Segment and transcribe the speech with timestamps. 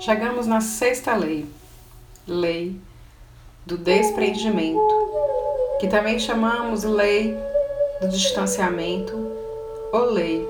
[0.00, 1.44] Chegamos na sexta lei,
[2.24, 2.80] lei
[3.66, 4.78] do despreendimento,
[5.80, 7.36] que também chamamos lei
[8.00, 9.12] do distanciamento
[9.92, 10.46] ou lei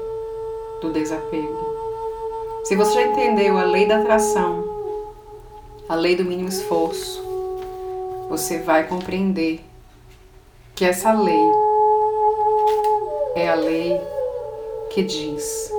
[0.83, 1.67] do desapego.
[2.65, 4.63] Se você já entendeu a lei da atração,
[5.89, 7.23] a lei do mínimo esforço,
[8.29, 9.65] você vai compreender
[10.75, 11.51] que essa lei
[13.35, 13.99] é a lei
[14.91, 15.73] que diz: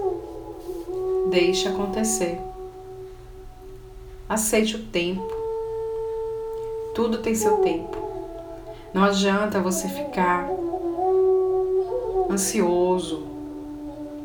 [1.29, 2.48] deixe acontecer.
[4.29, 5.27] Aceite o tempo.
[6.93, 7.97] Tudo tem seu tempo.
[8.93, 10.47] Não adianta você ficar
[12.29, 13.23] ansioso,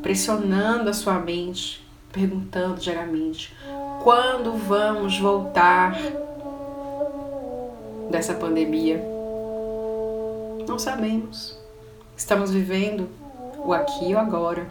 [0.03, 3.57] pressionando a sua mente, perguntando diariamente:
[4.03, 5.97] quando vamos voltar
[8.11, 9.03] dessa pandemia?
[10.69, 11.59] Não sabemos.
[12.15, 13.09] Estamos vivendo
[13.57, 14.67] o aqui e o agora.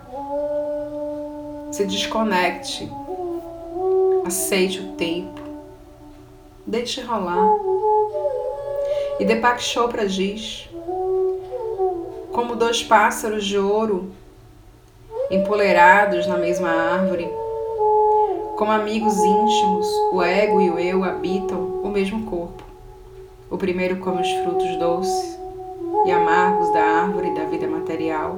[1.72, 2.88] Se desconecte
[4.26, 5.42] aceite o tempo,
[6.66, 7.56] deixe rolar.
[9.20, 10.70] E Deepak Chopra diz:
[12.32, 14.12] como dois pássaros de ouro
[15.30, 17.30] empolerados na mesma árvore,
[18.58, 22.64] como amigos íntimos, o ego e o eu habitam o mesmo corpo.
[23.52, 25.40] O primeiro come os frutos doces
[26.06, 28.36] e amargos da árvore da vida material,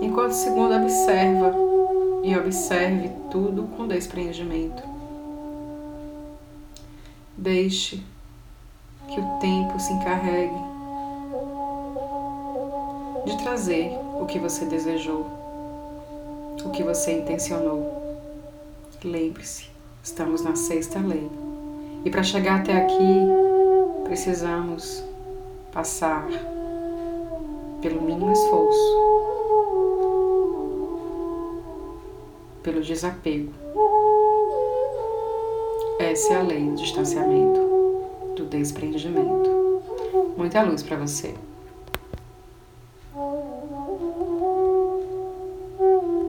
[0.00, 1.54] enquanto o segundo observa
[2.22, 4.89] e observe tudo com despreendimento.
[7.40, 8.02] Deixe
[9.08, 10.60] que o tempo se encarregue
[13.24, 15.24] de trazer o que você desejou,
[16.62, 18.20] o que você intencionou.
[19.02, 19.70] Lembre-se,
[20.04, 21.30] estamos na sexta lei.
[22.04, 23.20] E para chegar até aqui,
[24.04, 25.02] precisamos
[25.72, 26.28] passar
[27.80, 28.96] pelo mínimo esforço,
[32.62, 33.79] pelo desapego
[36.00, 37.60] essa é a lei do distanciamento,
[38.34, 39.82] do despreendimento.
[40.34, 41.34] Muita luz para você.